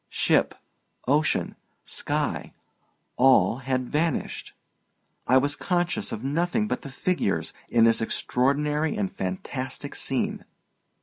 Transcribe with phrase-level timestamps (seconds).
[0.09, 0.55] Ship,
[1.07, 1.55] ocean,
[1.85, 4.53] sky—all had vanished.
[5.27, 10.43] I was conscious of nothing but the figures in this extraordinary and fantastic scene.